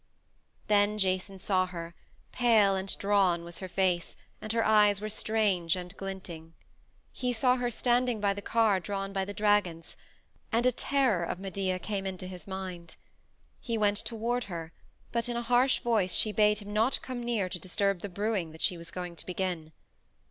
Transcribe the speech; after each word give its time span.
Then 0.65 0.97
Jason 0.97 1.37
saw 1.37 1.67
her; 1.67 1.93
pale 2.31 2.75
and 2.75 2.97
drawn 2.97 3.43
was 3.43 3.59
her 3.59 3.67
face, 3.67 4.17
and 4.41 4.51
her 4.51 4.65
eyes 4.65 4.99
were 4.99 5.09
strange 5.11 5.75
and 5.75 5.95
gleaming. 5.95 6.55
He 7.13 7.31
saw 7.31 7.57
her 7.57 7.69
standing 7.69 8.19
by 8.19 8.33
the 8.33 8.41
car 8.41 8.79
drawn 8.79 9.13
by 9.13 9.25
the 9.25 9.33
dragons, 9.35 9.95
and 10.51 10.65
a 10.65 10.71
terror 10.71 11.23
of 11.23 11.39
Medea 11.39 11.77
came 11.77 12.07
into 12.07 12.25
his 12.25 12.47
mind. 12.47 12.95
He 13.59 13.77
went 13.77 13.97
toward 13.97 14.45
her, 14.45 14.73
but 15.11 15.29
in 15.29 15.37
a 15.37 15.43
harsh 15.43 15.81
voice 15.81 16.15
she 16.15 16.31
bade 16.31 16.57
him 16.57 16.73
not 16.73 16.99
come 17.03 17.21
near 17.21 17.47
to 17.47 17.59
disturb 17.59 17.99
the 18.01 18.09
brewing 18.09 18.53
that 18.53 18.61
she 18.61 18.77
was 18.79 18.89
going 18.89 19.15
to 19.17 19.25
begin. 19.27 19.71